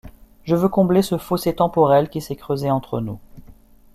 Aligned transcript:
Je 0.45 0.55
veux 0.55 0.67
combler 0.67 1.03
ce 1.03 1.19
fossé 1.19 1.53
temporel 1.53 2.09
qui 2.09 2.21
s’est 2.21 2.35
creusé 2.35 2.71
entre 2.71 3.01
nous. 3.01 3.19